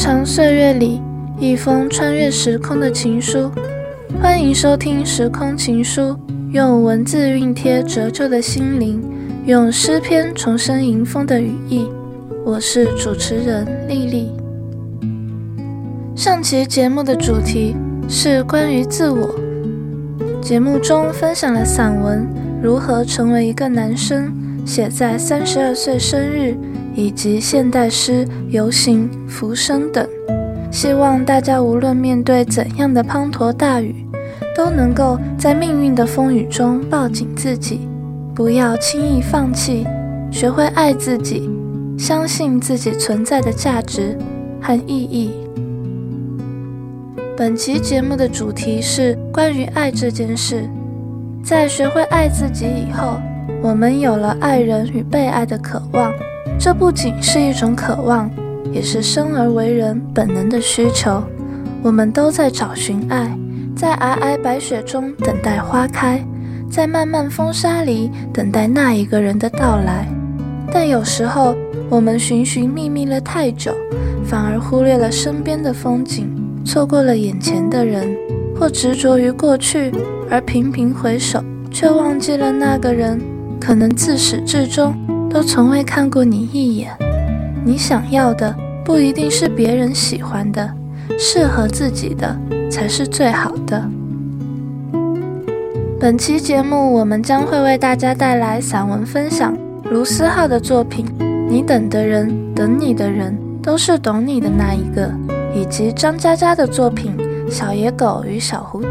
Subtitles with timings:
[0.00, 0.98] 长岁月里，
[1.38, 3.50] 一封穿越时空的情书。
[4.18, 6.00] 欢迎收听《时空情书》，
[6.52, 8.98] 用文字熨贴折旧的心灵，
[9.44, 11.86] 用诗篇重生迎风的羽翼。
[12.46, 14.32] 我是主持人丽丽。
[16.16, 17.76] 上期节目的主题
[18.08, 19.38] 是关于自我。
[20.40, 22.20] 节目中分享了散文
[22.62, 24.32] 《如何成为一个男生》，
[24.66, 26.56] 写在三十二岁生日。
[26.94, 30.06] 以及现代诗、游行、浮生等，
[30.70, 34.06] 希望大家无论面对怎样的滂沱大雨，
[34.54, 37.88] 都能够在命运的风雨中抱紧自己，
[38.34, 39.86] 不要轻易放弃，
[40.30, 41.48] 学会爱自己，
[41.98, 44.16] 相信自己存在的价值
[44.60, 45.30] 和意义。
[47.36, 50.68] 本期节目的主题是关于爱这件事。
[51.42, 53.18] 在学会爱自己以后，
[53.62, 56.12] 我们有了爱人与被爱的渴望。
[56.62, 58.30] 这不仅是一种渴望，
[58.70, 61.22] 也是生而为人本能的需求。
[61.82, 63.34] 我们都在找寻爱，
[63.74, 66.22] 在皑皑白雪中等待花开，
[66.70, 70.06] 在漫漫风沙里等待那一个人的到来。
[70.70, 71.56] 但有时候，
[71.88, 73.74] 我们寻寻觅觅了太久，
[74.26, 76.30] 反而忽略了身边的风景，
[76.62, 78.14] 错过了眼前的人，
[78.54, 79.90] 或执着于过去，
[80.28, 83.18] 而频频回首，却忘记了那个人
[83.58, 84.94] 可能自始至终。
[85.30, 86.90] 都从未看过你一眼，
[87.64, 88.52] 你想要的
[88.84, 90.68] 不一定是别人喜欢的，
[91.16, 92.36] 适合自己的
[92.68, 93.88] 才是最好的。
[96.00, 101.06] 本期节目，我们将会为大家带来散文分享卢思浩的作品
[101.48, 105.06] 《你等的人，等你的人，都是懂你的那一个》，
[105.54, 107.16] 以及张嘉佳的作品
[107.50, 108.80] 《小野狗与小蝴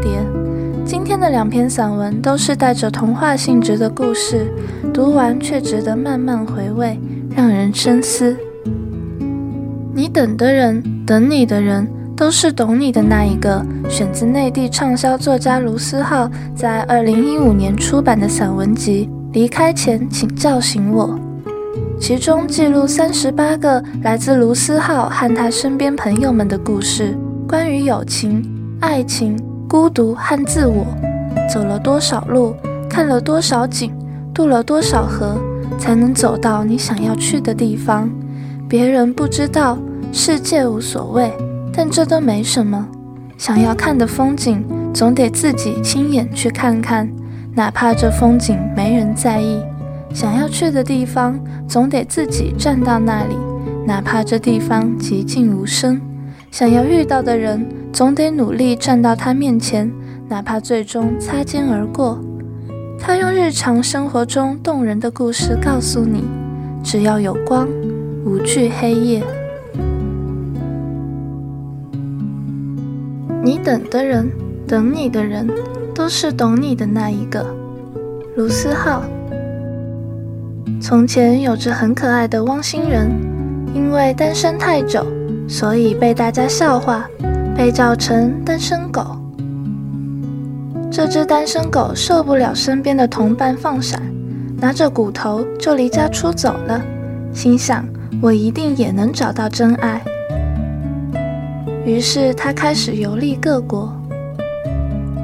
[0.86, 4.50] 今天的两篇散文都是带着童话性质的故事，
[5.00, 7.00] 读完却值得慢慢回味，
[7.34, 8.36] 让人深思。
[9.94, 13.64] 你等的人，等你的人，都是懂你的那一个。
[13.88, 21.08] 选自内地畅销作家卢思浩在二零一五年出版的散文集《离开前，请叫醒我》，
[21.98, 27.16] 其中记录三十八个来自卢思浩和他身边朋友们的故事，
[27.48, 28.44] 关于友情、
[28.80, 29.34] 爱情。
[29.66, 30.84] 孤独和自我，
[31.48, 32.54] 走了多少路，
[32.86, 33.90] 看了多少景，
[34.32, 35.38] 渡了多少河，
[35.78, 38.10] 才能走到你想要去的地方？
[38.68, 39.78] 别人不知道，
[40.12, 41.32] 世界无所谓，
[41.72, 42.86] 但这都没什么。
[43.36, 47.10] 想要看的风景，总得自己亲眼去看看，
[47.54, 49.58] 哪怕这风景没人在意；
[50.14, 53.34] 想要去的地方，总得自己站到那里，
[53.86, 56.00] 哪怕这地方寂静无声。
[56.50, 59.90] 想要遇到的人，总得努力站到他面前，
[60.28, 62.20] 哪怕最终擦肩而过。
[63.00, 66.22] 他用日常生活中动人的故事告诉你：
[66.84, 67.66] 只要有光，
[68.24, 69.24] 无惧黑夜。
[73.42, 74.30] 你等的人，
[74.68, 75.48] 等你的人，
[75.94, 77.44] 都是懂你的那一个。
[78.36, 79.02] 卢思浩。
[80.80, 83.10] 从前有着很可爱的汪星人，
[83.74, 85.04] 因为单身太久，
[85.48, 87.08] 所以被大家笑话。
[87.56, 89.19] 被叫成单身狗。
[90.90, 94.02] 这只单身狗受不了身边的同伴放闪，
[94.58, 96.82] 拿着骨头就离家出走了。
[97.32, 97.84] 心想：
[98.20, 100.02] 我一定也能找到真爱。
[101.86, 103.94] 于是他开始游历各国。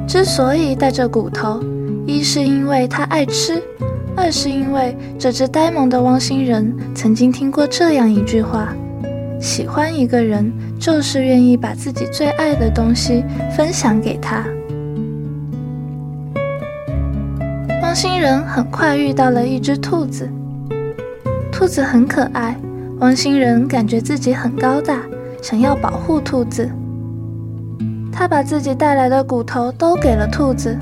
[0.07, 1.61] 之所以带着骨头，
[2.05, 3.61] 一是因为他爱吃，
[4.15, 8.73] 二是因为这只呆萌的汪星人曾经听过这样一句话。
[9.41, 13.21] 喜欢一个人，就是愿意把自己最爱的东西
[13.55, 14.45] 分享给他。
[17.87, 20.29] 汪星人很快遇到了一只兔子，
[21.49, 22.53] 兔子很可爱，
[22.99, 24.99] 汪星人感觉自己很高大，
[25.41, 26.69] 想要保护兔子。
[28.11, 30.77] 他把自己带来的骨头都给了兔子，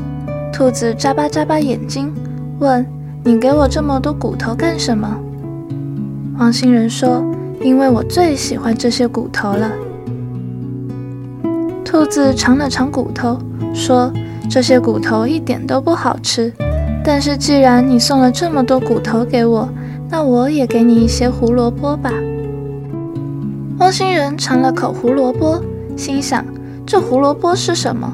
[0.51, 2.11] 兔子眨巴眨巴眼睛，
[2.57, 2.83] 问
[3.23, 5.07] ：“你给我这么多骨头干什么？”
[6.39, 7.23] 汪星人说。
[7.61, 9.71] 因为我最喜欢这些骨头了。
[11.85, 13.39] 兔子尝了尝骨头，
[13.73, 14.11] 说
[14.51, 16.51] ：“这些骨头一点都不好吃。
[17.05, 19.69] 但是既然你送了这么多骨头给我，
[20.09, 22.11] 那我也给你一些胡萝卜吧。”
[23.77, 25.61] 汪星人尝了口胡萝卜，
[25.95, 26.43] 心想
[26.83, 28.11] ：“这胡萝卜是什么？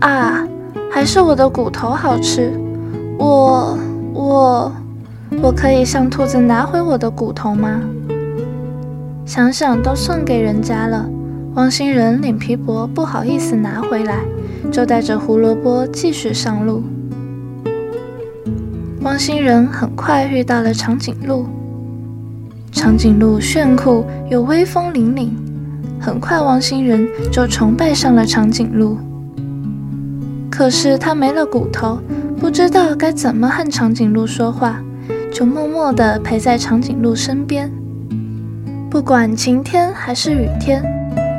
[0.00, 0.46] 啊，
[0.92, 2.52] 还是我的骨头好吃。
[3.18, 3.78] 我
[4.12, 4.72] 我
[5.42, 7.80] 我可以向兔子拿回我的骨头吗？”
[9.24, 11.08] 想想都送给人家了，
[11.54, 14.20] 汪星人脸皮薄，不好意思拿回来，
[14.70, 16.82] 就带着胡萝卜继续上路。
[19.06, 21.46] 汪星人很快遇到了长颈鹿，
[22.72, 25.30] 长颈鹿炫酷又威风凛凛，
[26.00, 28.98] 很快汪星人就崇拜上了长颈鹿。
[30.50, 32.00] 可是他没了骨头，
[32.40, 34.82] 不知道该怎么和长颈鹿说话，
[35.32, 37.70] 就默默地陪在长颈鹿身边。
[38.90, 40.82] 不管晴天还是雨天，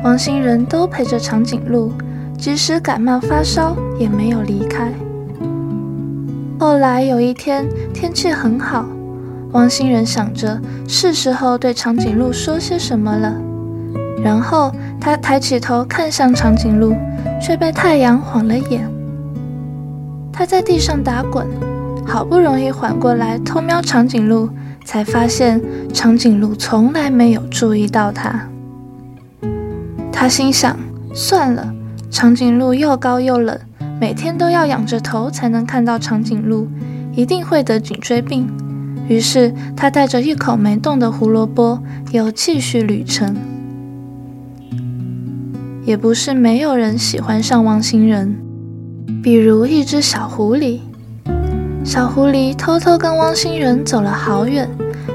[0.06, 1.92] 汪星人都陪着长颈鹿，
[2.38, 4.90] 即使感冒发烧也没有离开。
[6.60, 8.86] 后来有一天天气很好，
[9.52, 13.36] 汪星人想着是时候对长颈鹿说些什么了，
[14.24, 16.96] 然后他抬起头看向长颈鹿，
[17.40, 18.90] 却被太阳晃了眼。
[20.34, 21.46] 他在地上打滚，
[22.06, 24.50] 好不容易缓过来偷瞄长颈鹿，
[24.84, 25.62] 才发现
[25.94, 28.50] 长颈鹿从来没有注意到他。
[30.12, 30.76] 他心想：
[31.14, 31.72] 算了，
[32.10, 33.56] 长颈鹿又高又冷，
[34.00, 36.68] 每天都要仰着头才能看到长颈鹿，
[37.14, 38.48] 一定会得颈椎病。
[39.08, 41.80] 于是他带着一口没动的胡萝卜，
[42.12, 43.36] 又继续旅程。
[45.86, 48.36] 也不是没有人喜欢上汪星人。
[49.24, 50.80] 比如一只小狐狸，
[51.84, 54.70] 小狐狸偷偷跟汪星人走了好远，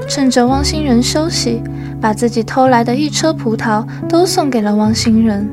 [0.09, 1.61] 趁着汪星人休息，
[2.01, 5.47] 把自己偷来的一车葡萄都送给了汪星人。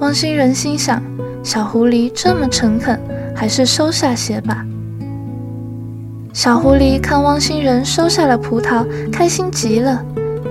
[0.00, 1.00] 汪星人心想：
[1.48, 3.00] 小狐狸这么诚恳，
[3.34, 4.66] 还是收下些吧。
[6.34, 10.04] 小狐狸看汪星人收下了葡萄，开心极了，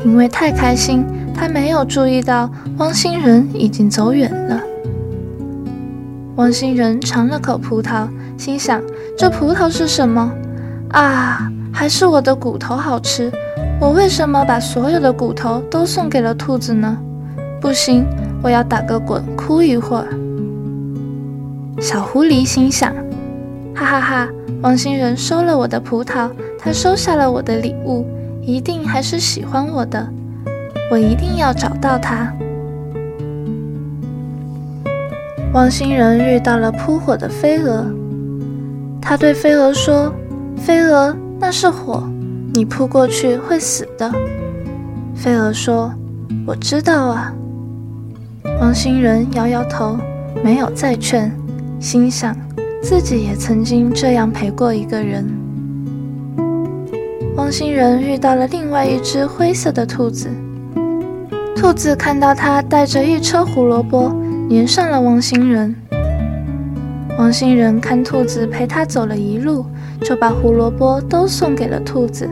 [0.03, 1.05] 因为太开心，
[1.35, 2.49] 他没有注意到
[2.79, 4.59] 汪星人已经走远了。
[6.37, 8.81] 汪星人尝了口葡萄，心想：
[9.15, 10.33] 这葡萄是什么？
[10.93, 13.31] 啊，还是我的骨头好吃。
[13.79, 16.97] 我为什么把所有的骨头都送给了兔子呢？
[17.61, 18.03] 不行，
[18.41, 20.07] 我要打个滚，哭一会儿。
[21.79, 22.91] 小狐狸心想：
[23.75, 24.29] 哈哈哈，
[24.63, 28.03] 汪星人收了我的葡萄，他收下了我的礼物，
[28.41, 30.07] 一定还是喜欢我的。
[30.89, 32.33] 我一定要找到他。
[35.53, 37.85] 汪星人遇到了扑火的飞蛾，
[38.99, 40.11] 他对飞蛾说
[40.57, 42.03] ：“飞蛾，那是火，
[42.53, 44.11] 你扑过去会死的。”
[45.15, 45.93] 飞蛾说
[46.47, 47.31] ：“我知道啊。”
[48.61, 49.97] 汪星人摇摇头，
[50.43, 51.31] 没有再劝，
[51.79, 52.35] 心想
[52.81, 55.25] 自己也曾经这样陪过一个人。
[57.35, 60.27] 汪星人遇到了另外一只灰色的兔子，
[61.55, 64.11] 兔子看到他带着一车胡萝卜。
[64.49, 65.75] 粘上了汪星人。
[67.19, 69.65] 汪星人看兔子陪他走了一路，
[69.99, 72.29] 就把胡萝卜都送给了兔子。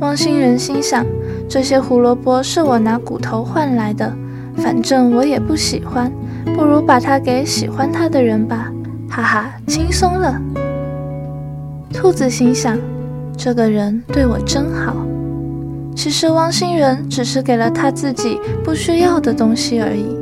[0.00, 1.06] 汪星人心想：
[1.48, 4.12] 这些胡萝卜是我拿骨头换来的，
[4.56, 6.10] 反正我也不喜欢，
[6.54, 8.72] 不如把它给喜欢它的人吧。
[9.08, 10.40] 哈哈，轻松了。
[11.92, 12.78] 兔子心想：
[13.36, 14.96] 这个人对我真好。
[15.94, 20.16] 其实汪星人只是给了他自己不需要的东西而已。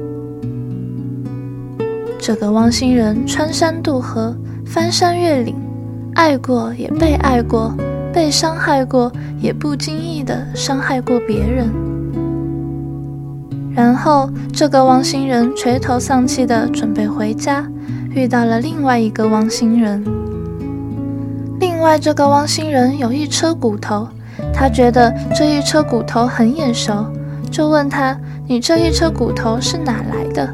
[2.19, 5.55] 这个汪星人穿山渡河，翻山越岭，
[6.14, 7.73] 爱过也被爱过，
[8.12, 11.89] 被伤害过也不经意的伤害过别人。
[13.75, 17.64] 然后，这个汪星人垂头丧气地准备回家，
[18.11, 20.04] 遇到了另外一个汪星人。
[21.61, 24.09] 另外，这个汪星人有一车骨头，
[24.52, 27.06] 他觉得这一车骨头很眼熟，
[27.50, 30.52] 就问他：“你这一车骨头是哪来的？”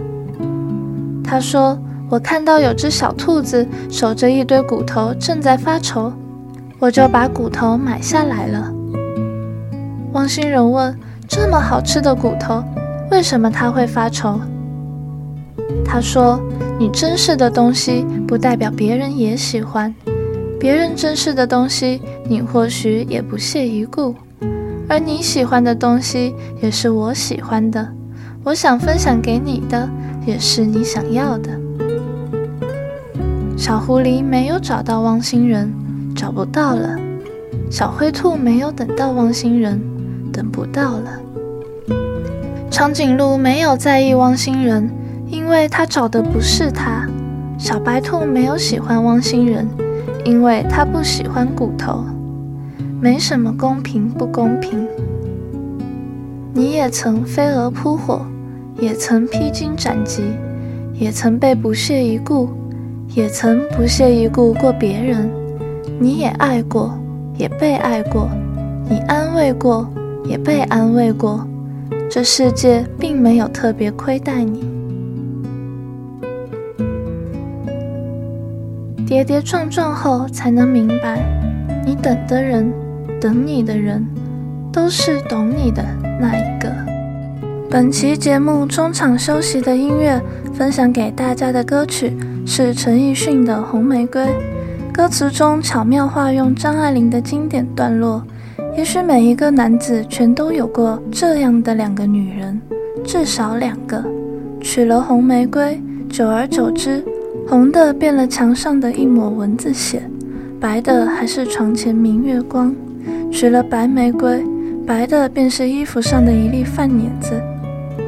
[1.24, 1.78] 他说
[2.10, 6.12] ：“我看到有只小兔子守着一堆骨头，正在发愁，
[6.78, 8.72] 我就把骨头买下来了。”
[10.12, 12.62] 汪星人问：“这么好吃的骨头，
[13.10, 14.40] 为什么他会发愁？”
[15.84, 16.40] 他说
[16.78, 19.92] ：“你珍视的东西，不代表别人也喜欢；
[20.58, 24.14] 别人珍视的东西，你或许也不屑一顾；
[24.88, 27.88] 而你喜欢的东西，也是我喜欢的。
[28.44, 29.88] 我想分享给你的。”
[30.26, 31.50] 也是你想要的。
[33.56, 35.72] 小狐狸没有找到汪星人，
[36.16, 36.98] 找不到了。
[37.70, 39.80] 小灰兔没有等到汪星人，
[40.32, 41.20] 等不到了。
[42.76, 44.90] 长颈鹿没有在意汪星人，
[45.28, 47.08] 因为他找的不是他。
[47.56, 49.66] 小白兔没有喜欢汪星人，
[50.26, 52.04] 因为他不喜欢骨头。
[53.00, 54.86] 没什么公平不公平。
[56.52, 58.20] 你也曾飞蛾扑火。
[58.78, 60.22] 也曾披荆斩棘，
[60.92, 62.50] 也曾被不屑一顾，
[63.14, 65.30] 也曾不屑一顾过别人。
[65.98, 66.92] 你也爱过，
[67.38, 68.28] 也被爱过，
[68.86, 69.88] 你安慰过，
[70.26, 71.40] 也被安慰过。
[72.08, 74.64] 这世界并没有特别亏待你。
[79.06, 81.20] 跌跌撞撞后，才能明白，
[81.84, 82.72] 你等的人，
[83.20, 84.06] 等你的人，
[84.72, 85.84] 都是懂你的
[86.20, 86.72] 那一个。
[87.70, 90.20] 本期节目中场休息的音乐，
[90.54, 94.22] 分享给大家的歌曲是陈奕迅的《红玫瑰》。
[94.92, 98.24] 歌词中巧妙化用张爱玲的经典段落。
[98.76, 102.60] 也许每一个男子全都有过这样的两个女人，
[103.04, 104.02] 至少两个。
[104.60, 107.04] 娶了红玫瑰，久而久之，
[107.48, 110.02] 红的变了墙上的一抹蚊子血，
[110.60, 112.74] 白的还是床前明月光。
[113.30, 114.42] 娶了白玫瑰，
[114.86, 117.40] 白的便是衣服上的一粒饭碾子，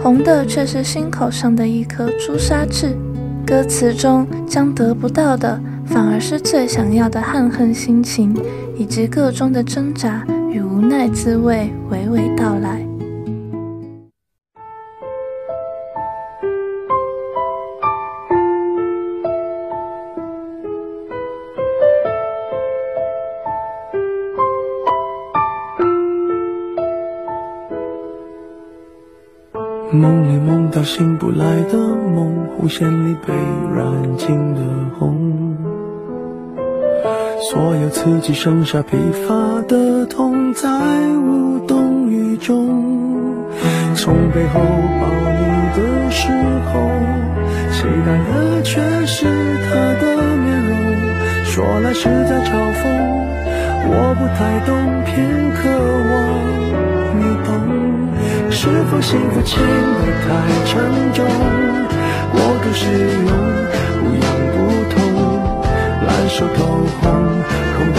[0.02, 2.96] 红的却是心口上的一颗朱砂痣。
[3.46, 8.34] 歌词中将得不到的，反而是最想要的憾恨心情，
[8.76, 12.86] 以及个中的挣扎与无奈滋味娓娓道来。
[29.90, 33.32] 梦里梦到醒不来的梦，红线里被
[33.74, 34.60] 染尽的
[34.98, 35.56] 红，
[37.50, 40.68] 所有刺激剩下疲乏的痛，在
[41.16, 43.46] 无动于衷。
[43.94, 45.40] 从背后抱你
[45.76, 46.28] 的时
[46.72, 46.72] 候，
[47.72, 49.26] 期待的却是
[49.64, 50.02] 他的
[50.36, 50.70] 面容，
[51.44, 52.82] 说来是在嘲讽，
[53.90, 54.68] 我不太懂，
[55.04, 55.16] 偏
[55.54, 55.58] 渴
[56.10, 56.16] 望
[57.18, 57.48] 你懂。
[58.50, 60.28] 是否幸福轻得太
[60.66, 60.72] 沉
[61.14, 61.18] 重？
[62.32, 62.82] 过度使
[63.26, 63.30] 用，
[64.00, 64.56] 不痒不
[64.94, 64.96] 痛，
[66.06, 66.58] 烂熟透
[67.00, 67.04] 红，
[67.76, 67.98] 空洞，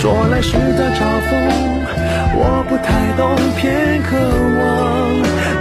[0.00, 1.34] 说来是在嘲讽，
[2.38, 2.86] 我不太
[3.18, 4.62] 懂，偏渴望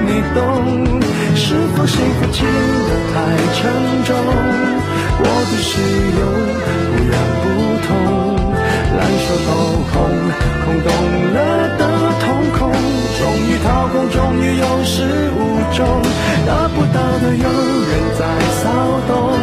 [0.06, 1.02] 你懂，
[1.34, 3.18] 是否幸福轻得太
[3.58, 3.66] 沉
[4.06, 4.14] 重，
[5.18, 6.22] 过度使用，
[6.94, 7.50] 不痒不
[7.82, 7.90] 痛，
[8.94, 9.50] 烂熟透
[9.90, 9.98] 红。
[10.62, 10.88] 空洞
[11.34, 11.38] 了
[11.80, 11.82] 的
[12.22, 12.30] 瞳
[12.60, 12.70] 孔，
[13.18, 15.02] 终于掏空，终于有始
[15.34, 15.82] 无终，
[16.46, 18.22] 得不到的永远在
[18.62, 18.70] 骚
[19.08, 19.34] 动，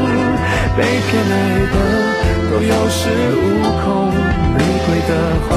[0.79, 1.35] 被偏爱
[1.75, 1.77] 的
[2.49, 3.43] 都有恃无
[3.83, 4.15] 恐，
[5.07, 5.11] 的
[5.49, 5.51] 红，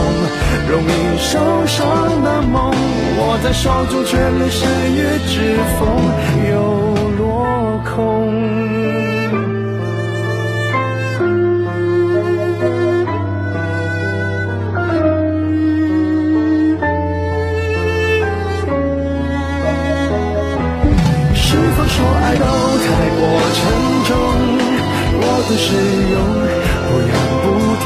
[0.70, 1.78] 容易受伤
[2.24, 2.72] 的梦，
[3.18, 4.96] 握在手中却流失于
[5.28, 5.36] 指
[5.80, 5.82] 缝，
[6.50, 6.54] 又
[7.18, 7.96] 落空。
[21.34, 22.44] 是否说爱都
[22.84, 22.86] 太
[23.16, 23.22] 过
[23.54, 23.60] 沉
[24.06, 24.10] 重？
[25.20, 25.66] 我的使
[26.14, 26.16] 用
[26.84, 27.12] 不痒
[27.42, 27.46] 不
[27.84, 27.86] 痛，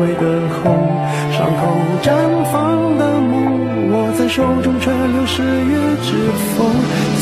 [0.00, 0.88] 玫瑰的红，
[1.32, 1.60] 伤口
[2.02, 2.06] 绽
[2.52, 6.66] 放的梦，握在手中却流失于指缝，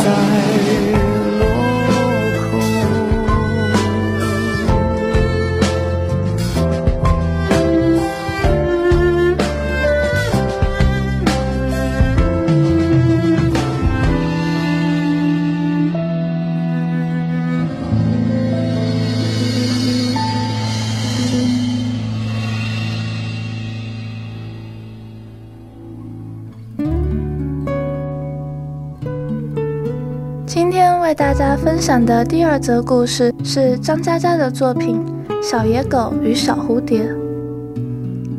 [0.04, 0.95] 在。
[31.46, 35.00] 家分享的第二则故事是张嘉佳的作品
[35.42, 37.04] 《小野狗与小蝴蝶》。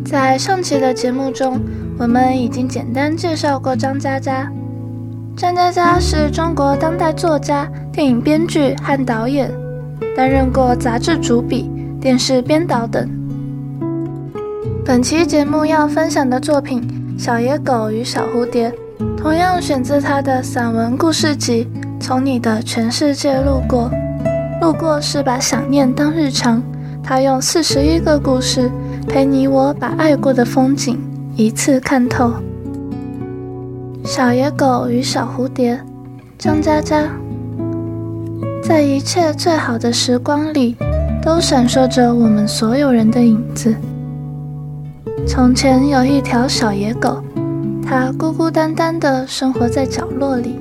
[0.04, 1.58] 在上期的节目中，
[1.98, 4.52] 我们已经简单介绍过张嘉佳。
[5.38, 9.50] 张嘉佳是中国当代作家、电影编剧和导演，
[10.14, 11.72] 担任过杂志主笔、
[12.02, 13.10] 电视编导等。
[14.84, 16.82] 本期节目要分享的作品
[17.22, 18.70] 《小野狗与小蝴蝶》，
[19.16, 21.66] 同样选自他的散文故事集
[22.00, 23.90] 《从你的全世界路过》。
[24.62, 26.62] 路过是把想念当日常，
[27.04, 28.72] 他用四十一个故事
[29.08, 31.00] 陪你我把爱过的风景
[31.36, 32.34] 一次看透。
[34.04, 35.80] 小野狗与小蝴蝶，
[36.38, 37.04] 张嘉佳。
[38.64, 40.76] 在一切最好的时光里，
[41.22, 43.76] 都闪烁着我们所有人的影子。
[45.28, 47.24] 从前有一条小野狗，
[47.86, 50.60] 它孤孤单单地生活在角落里，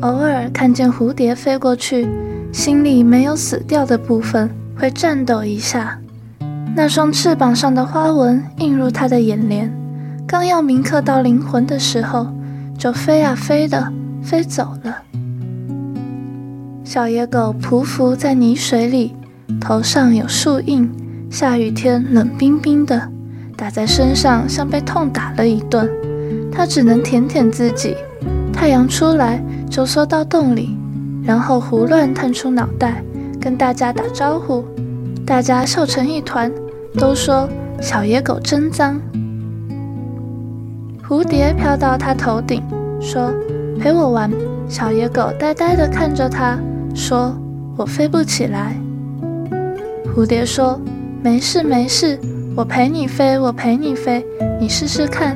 [0.00, 2.08] 偶尔看见蝴蝶飞过去。
[2.52, 5.98] 心里没有死掉的部分，会颤抖一下。
[6.74, 9.72] 那双翅膀上的花纹映入他的眼帘，
[10.26, 12.26] 刚要铭刻到灵魂的时候，
[12.76, 15.02] 就飞啊飞的飞走了。
[16.82, 19.14] 小野狗匍匐在泥水里，
[19.60, 20.90] 头上有树印，
[21.30, 23.08] 下雨天冷冰冰的，
[23.56, 25.88] 打在身上像被痛打了一顿。
[26.50, 27.94] 它只能舔舔自己，
[28.60, 30.76] 太阳出来就缩到洞里。
[31.24, 33.02] 然后胡乱探出脑袋，
[33.40, 34.62] 跟大家打招呼，
[35.24, 36.52] 大家笑成一团，
[36.98, 37.48] 都说
[37.80, 39.00] 小野狗真脏。
[41.08, 42.62] 蝴蝶飘到他头顶，
[43.00, 43.32] 说
[43.80, 44.30] ：“陪我玩。”
[44.68, 46.58] 小野狗呆呆地看着他，
[46.94, 47.34] 说
[47.78, 48.76] ：“我飞不起来。”
[50.14, 50.78] 蝴蝶说
[51.24, 52.20] ：“没事没事，
[52.54, 54.22] 我陪你飞，我陪你飞，
[54.60, 55.34] 你试试看。”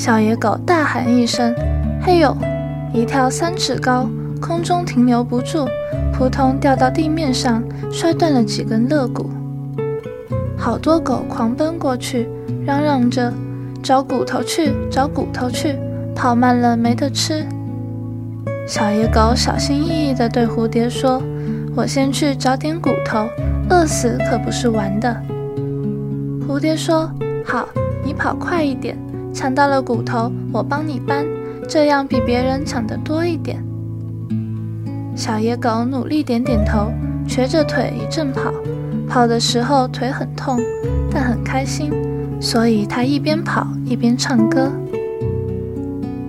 [0.00, 1.54] 小野狗大喊一声
[2.00, 2.34] ：“嘿呦！”
[2.90, 4.08] 一跳三尺高，
[4.40, 5.68] 空中停留不住，
[6.10, 9.28] 扑通掉到地面上，摔断了几根肋骨。
[10.56, 12.26] 好多狗狂奔过去，
[12.64, 13.30] 嚷嚷着
[13.84, 15.78] ：“找骨头去，找骨头去！”
[16.16, 17.44] 跑慢了没得吃。
[18.66, 21.22] 小野狗小心翼翼地对蝴蝶说
[21.76, 23.28] ：“我先去找点骨头，
[23.68, 25.14] 饿死可不是玩的。”
[26.48, 27.12] 蝴蝶说
[27.44, 27.68] ：“好，
[28.02, 28.96] 你跑快一点，
[29.32, 31.24] 抢到了骨头，我帮你搬。”
[31.68, 33.62] 这样比别人抢得多一点。
[35.14, 36.90] 小野狗努力点点头，
[37.28, 38.52] 瘸着腿一阵跑。
[39.08, 40.58] 跑的时候腿很痛，
[41.12, 41.92] 但很开心，
[42.40, 44.72] 所以它一边跑一边唱歌。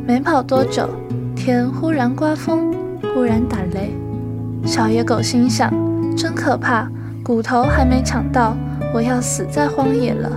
[0.06, 0.88] 没跑多久，
[1.36, 2.72] 天忽然刮风，
[3.16, 3.96] 忽然打雷。
[4.64, 5.74] 小野狗心想：
[6.16, 6.88] 真可怕，
[7.24, 8.56] 骨头还没抢到，
[8.94, 10.30] 我要死在荒野了。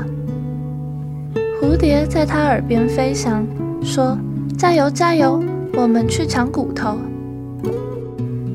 [1.64, 3.42] 蝴蝶在它耳边飞翔，
[3.83, 4.18] 说。
[4.59, 5.42] 加油加油！
[5.72, 6.96] 我们去抢骨头。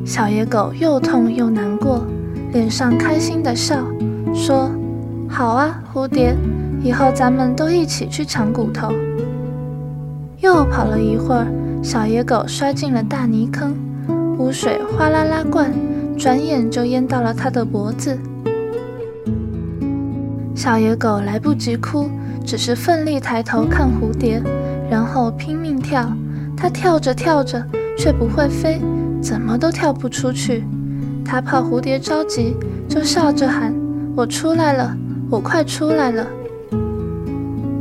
[0.06, 2.06] 小野狗又痛又难过，
[2.54, 3.84] 脸上开心的笑，
[4.34, 4.72] 说
[5.28, 6.34] ：“好啊，蝴蝶，
[6.82, 8.94] 以后咱们都一起去抢骨头。”
[10.40, 11.48] 又跑了一会儿，
[11.84, 13.76] 小野狗摔进了大泥坑，
[14.38, 15.74] 污水哗啦啦灌，
[16.18, 18.18] 转眼就淹到了它的脖子。
[20.56, 22.10] 小野狗来不及哭，
[22.50, 24.42] 只是奋力抬头看蝴蝶。
[24.90, 26.12] 然后拼命跳，
[26.58, 27.64] 它跳着跳着
[27.96, 28.82] 却不会飞，
[29.22, 30.66] 怎么都跳不出去。
[31.24, 32.56] 它怕蝴蝶着急，
[32.88, 33.72] 就笑着喊
[34.18, 34.98] ：“我出来了，
[35.30, 36.26] 我快出来了。”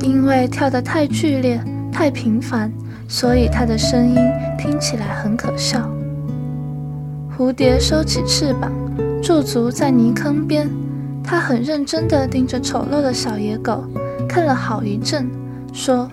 [0.05, 1.59] 因为跳得太剧烈、
[1.91, 2.71] 太频繁，
[3.09, 4.17] 所以它的声音
[4.59, 5.91] 听起来很可笑。
[7.35, 8.71] 蝴蝶收起翅膀，
[9.23, 10.69] 驻足在泥坑边，
[11.25, 13.83] 它很认真地盯着丑陋的小野狗，
[14.39, 15.29] 看了好一阵，
[15.73, 16.09] 说。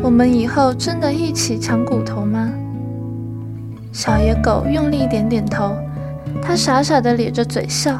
[0.00, 2.52] 我们以后真的一起抢骨头吗？
[3.90, 5.74] 小野狗用力点点头，
[6.40, 7.98] 它傻傻地咧着嘴笑，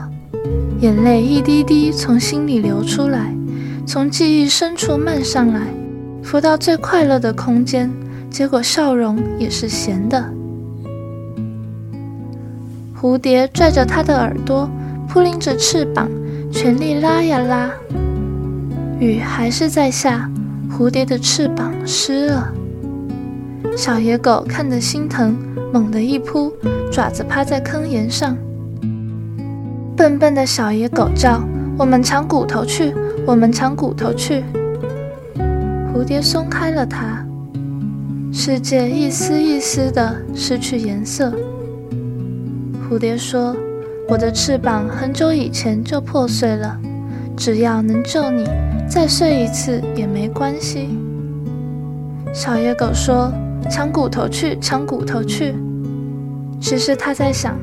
[0.78, 3.34] 眼泪一滴滴从心里流出来，
[3.84, 5.62] 从记忆深处漫上来，
[6.22, 7.90] 浮到最快乐的空间，
[8.30, 10.24] 结果笑容也是咸的。
[12.96, 14.70] 蝴蝶拽着它的耳朵，
[15.08, 16.08] 扑棱着翅膀，
[16.52, 17.70] 全力拉呀拉，
[18.98, 20.30] 雨还是在下。
[20.76, 22.52] 蝴蝶的翅膀湿了，
[23.76, 25.36] 小野狗看得心疼，
[25.72, 26.52] 猛地一扑，
[26.90, 28.36] 爪子趴在坑沿上。
[29.96, 31.40] 笨笨的小野狗叫
[31.78, 32.92] ：“我们抢骨头去，
[33.24, 34.42] 我们抢骨头去。”
[35.94, 37.24] 蝴蝶松开了它，
[38.32, 41.32] 世界一丝一丝的失去颜色。
[42.90, 43.54] 蝴蝶说
[44.10, 46.76] ：“我的翅膀很久以前就破碎了，
[47.36, 48.44] 只要能救你。”
[48.86, 50.90] 再睡一次也没关系。
[52.32, 53.32] 小野狗说
[53.70, 55.54] ：“抢骨头去，抢骨头去。”
[56.60, 57.56] 其实他在想，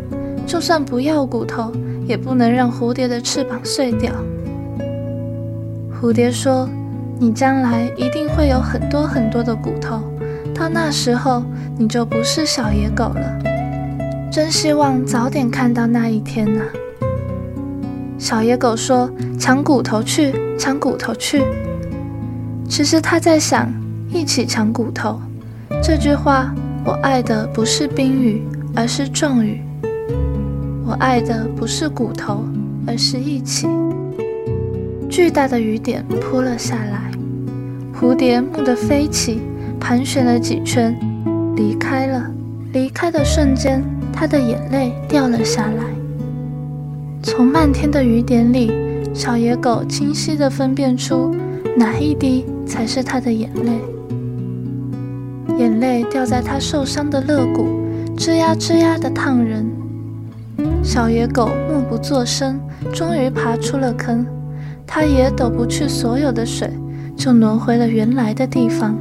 [0.45, 1.71] 就算不要骨头，
[2.07, 4.11] 也不能让蝴蝶的翅膀碎掉。
[6.01, 6.67] 蝴蝶说
[7.19, 10.01] ：“你将来一定会有很多很多的骨头，
[10.55, 11.43] 到那时候
[11.77, 13.39] 你就不是小野狗了。
[14.31, 16.67] 真希望早点看到那一天呐、啊！
[18.21, 21.43] 小野狗说：“抢骨头去，抢骨头去。”
[22.69, 23.67] 其实他在想，
[24.13, 25.19] 一起抢骨头。
[25.81, 26.53] 这句话，
[26.85, 28.43] 我爱的不是冰雨，
[28.75, 29.59] 而是重雨。
[30.85, 32.45] 我爱的不是骨头，
[32.85, 33.67] 而是一起。
[35.09, 37.09] 巨大的雨点扑了下来，
[37.99, 39.41] 蝴蝶蓦地飞起，
[39.79, 40.95] 盘旋了几圈，
[41.55, 42.29] 离开了。
[42.71, 46.00] 离开的瞬间，它的眼泪掉了下来。
[47.23, 48.71] 从漫天的雨点里，
[49.13, 51.35] 小野狗清晰地分辨出
[51.77, 53.79] 哪一滴才是它的眼泪。
[55.57, 57.67] 眼泪掉在它受伤的肋骨，
[58.17, 59.69] 吱呀吱呀地烫人。
[60.83, 62.59] 小野狗默不作声，
[62.91, 64.25] 终于爬出了坑。
[64.87, 66.69] 它也抖不去所有的水，
[67.15, 68.97] 就挪回了原来的地方。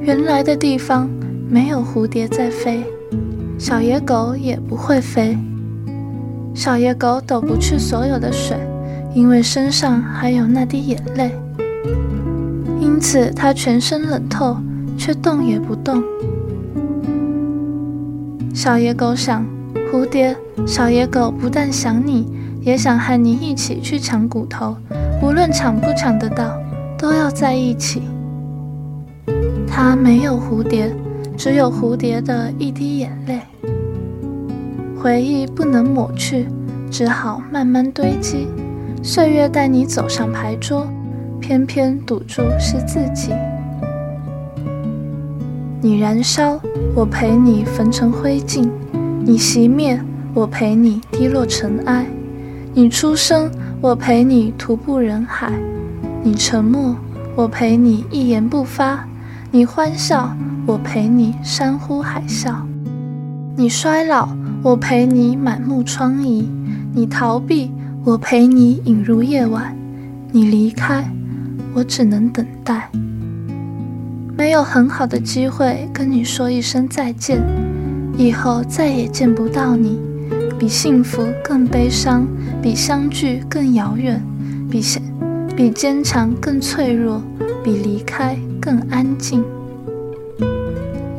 [0.00, 1.08] 原来的地方
[1.48, 2.84] 没有蝴蝶在飞，
[3.58, 5.36] 小野狗也不会飞。
[6.54, 8.56] 小野狗抖不去所有的水，
[9.14, 11.30] 因为身上还有那滴眼泪。
[12.80, 14.56] 因此，它全身冷透，
[14.98, 16.02] 却动也不动。
[18.54, 19.44] 小野狗想。
[19.92, 20.36] 蝴蝶，
[20.68, 22.28] 小野狗不但想你，
[22.60, 24.76] 也想和你一起去抢骨头。
[25.20, 26.56] 无论抢不抢得到，
[26.96, 28.02] 都要在一起。
[29.66, 30.94] 它没有蝴蝶，
[31.36, 33.40] 只有蝴蝶的一滴眼泪。
[35.02, 36.46] 回忆不能抹去，
[36.90, 38.46] 只好慢慢堆积。
[39.02, 40.86] 岁月带你走上牌桌，
[41.40, 43.32] 偏偏赌注是自己。
[45.80, 46.60] 你燃烧，
[46.94, 48.68] 我陪你焚成灰烬。
[49.24, 49.98] 你熄灭，
[50.34, 52.04] 我陪你滴落尘埃；
[52.74, 55.50] 你出生，我陪你徒步人海；
[56.22, 56.94] 你沉默，
[57.34, 58.98] 我陪你一言不发；
[59.50, 60.36] 你欢笑，
[60.66, 62.52] 我陪你山呼海啸；
[63.56, 64.28] 你衰老，
[64.62, 66.44] 我陪你满目疮痍；
[66.92, 67.70] 你逃避，
[68.04, 69.74] 我陪你引入夜晚；
[70.32, 71.10] 你离开，
[71.72, 72.90] 我只能等待。
[74.36, 77.40] 没有很好的机会跟你说一声再见。
[78.18, 79.98] 以后再也见不到你，
[80.58, 82.26] 比幸福更悲伤，
[82.60, 84.22] 比相聚更遥远，
[84.70, 85.02] 比坚
[85.56, 87.22] 比坚强更脆弱，
[87.64, 89.42] 比离开更安静。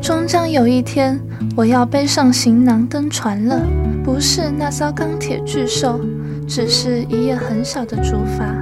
[0.02, 1.16] 终将有一天，
[1.54, 3.62] 我要背上行囊登船了，
[4.02, 6.00] 不是那艘钢铁巨兽，
[6.44, 8.52] 只是一叶很小的竹筏。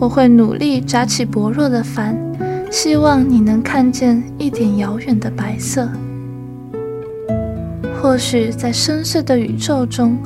[0.00, 2.16] 我会努力扎起薄弱的帆，
[2.70, 5.86] 希望你能看见一点遥远的白色。
[8.00, 10.16] 或许在深邃的宇宙中，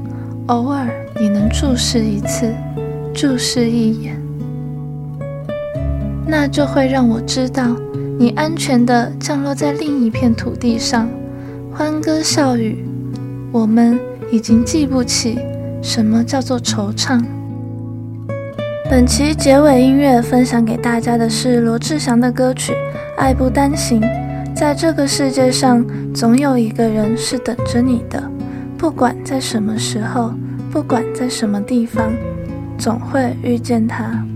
[0.46, 0.88] 偶尔
[1.20, 2.55] 你能注视一次，
[3.12, 4.16] 注视一眼，
[6.24, 7.74] 那就会让我知道
[8.20, 11.09] 你安全地降落在另一片土地上，
[11.72, 12.85] 欢歌笑语。
[13.52, 13.96] 我们
[14.33, 15.38] 已经记不起
[15.81, 17.22] 什么叫做惆怅。
[18.90, 22.72] 本期结尾音乐分享给大家的是罗志祥的歌曲
[23.16, 24.00] 《爱不单行》。
[24.54, 28.20] 在这个世界上，总有一个人是等着你的，
[28.76, 30.35] 不管在什么时候，
[30.72, 32.12] 不管在什么地方，
[32.76, 34.27] 总会遇见他。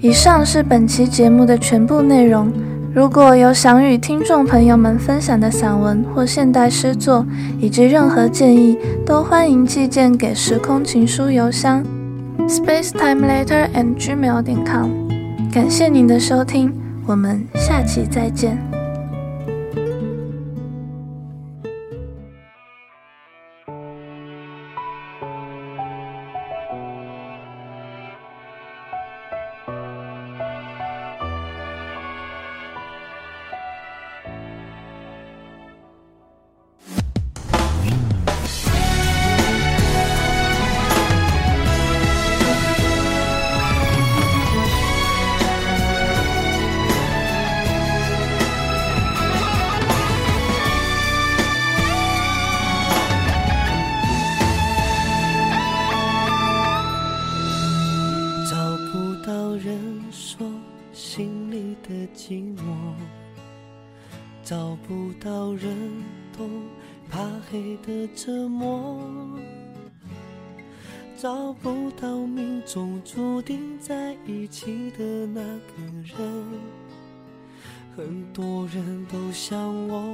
[0.00, 2.52] 以上是本期节目的全部内容。
[2.94, 7.26] 如果有想与听众朋友们分享的散文或现代诗作，
[7.60, 11.84] 以及任何建议，都欢迎寄件给时空情书邮箱
[12.48, 14.90] spacetimeletterandgmail.com。
[15.52, 16.72] 感谢您的收听。
[17.06, 18.77] 我们下期再见。
[65.20, 65.76] 到人
[66.36, 66.48] 懂
[67.10, 67.18] 怕
[67.50, 69.00] 黑的折磨，
[71.16, 76.44] 找不到命中注定在一起的那个人。
[77.96, 80.04] 很多人都像我，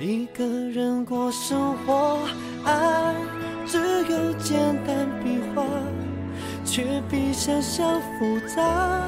[0.00, 2.26] 一个人过生活，
[2.64, 3.14] 爱
[3.66, 3.78] 只
[4.10, 5.62] 有简单笔画，
[6.64, 9.06] 却比想象复杂。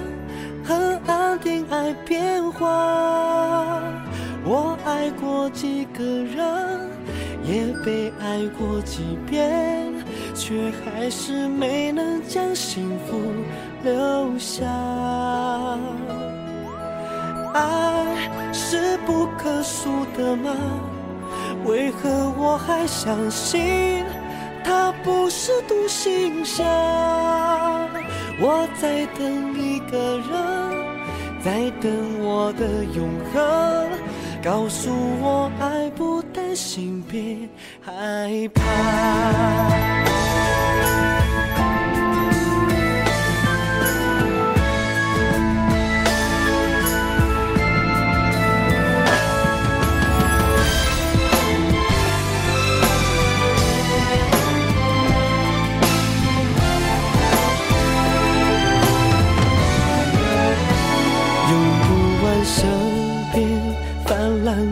[0.64, 4.04] 很安定，爱变化。
[4.50, 6.90] 我爱过几个人，
[7.44, 9.92] 也被爱过几遍，
[10.34, 13.20] 却还是没能将幸福
[13.84, 14.64] 留下。
[17.52, 20.56] 爱是不可数的吗？
[21.66, 22.08] 为何
[22.38, 24.02] 我还相信
[24.64, 26.64] 它不是独行侠？
[28.40, 30.32] 我在等一个人，
[31.42, 33.90] 在等我的永恒，
[34.42, 37.36] 告诉我爱不担心，别
[37.80, 37.92] 害
[38.54, 40.17] 怕。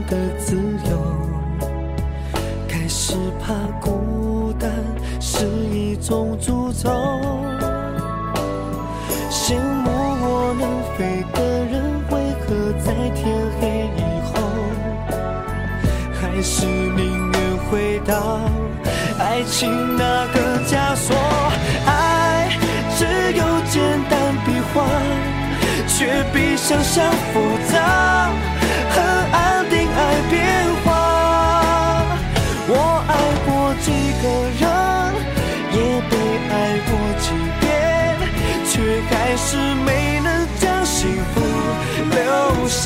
[0.06, 0.90] 的自由
[2.66, 4.70] 开始怕孤单
[5.20, 6.90] 是一种诅咒
[9.30, 11.74] 羡慕我能飞的人
[12.10, 14.34] 为何在天黑以后
[16.12, 18.40] 还是宁愿回到
[19.18, 21.16] 爱情那个枷锁。
[21.86, 22.48] 爱
[22.96, 23.04] 只
[23.36, 24.84] 有简单笔画
[25.86, 27.40] 却比想象复
[27.72, 28.55] 杂。
[29.96, 29.98] 爱
[30.30, 30.36] 变
[30.84, 30.86] 化。
[32.68, 32.70] 我
[33.08, 33.10] 爱
[33.46, 33.48] 过
[33.80, 33.86] 几
[34.22, 34.24] 个
[34.60, 34.62] 人，
[35.72, 35.76] 也
[36.10, 36.12] 被
[36.50, 36.54] 爱
[36.86, 37.24] 过几
[37.60, 37.64] 遍，
[38.68, 38.72] 却
[39.08, 39.48] 还是
[39.84, 39.88] 没
[40.20, 40.28] 能
[40.60, 40.96] 将幸
[41.32, 41.34] 福
[42.10, 42.18] 留
[42.68, 42.80] 下。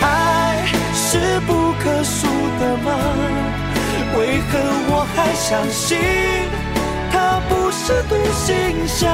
[0.00, 0.04] 爱
[0.94, 1.48] 是不
[1.82, 2.16] 可数
[2.58, 2.88] 的吗？
[4.18, 4.18] 为
[4.50, 4.58] 何
[4.90, 5.88] 我还相信
[7.12, 7.14] 它
[7.48, 8.48] 不是独行
[8.86, 9.08] 侠？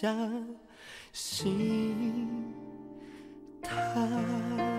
[0.00, 0.46] 心，相
[1.12, 2.54] 信
[3.60, 4.69] 他。